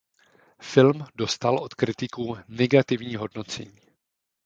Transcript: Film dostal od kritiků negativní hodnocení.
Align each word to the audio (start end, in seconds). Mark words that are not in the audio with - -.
Film 0.61 1.05
dostal 1.15 1.57
od 1.57 1.73
kritiků 1.75 2.37
negativní 2.47 3.15
hodnocení. 3.15 3.79